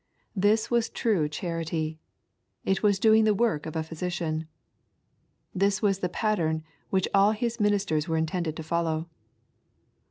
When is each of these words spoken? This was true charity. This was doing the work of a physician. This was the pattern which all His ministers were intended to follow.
This 0.35 0.71
was 0.71 0.89
true 0.89 1.29
charity. 1.29 1.99
This 2.63 2.81
was 2.81 2.97
doing 2.97 3.23
the 3.23 3.35
work 3.35 3.67
of 3.67 3.75
a 3.75 3.83
physician. 3.83 4.47
This 5.53 5.83
was 5.83 5.99
the 5.99 6.09
pattern 6.09 6.63
which 6.89 7.07
all 7.13 7.33
His 7.33 7.59
ministers 7.59 8.07
were 8.07 8.17
intended 8.17 8.55
to 8.55 8.63
follow. 8.63 9.07